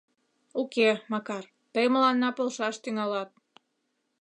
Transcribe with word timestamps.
Уке, 0.61 0.89
Макар, 1.11 1.43
тый 1.73 1.85
мыланна 1.93 2.29
полшаш 2.37 2.75
тӱҥалат. 2.83 3.29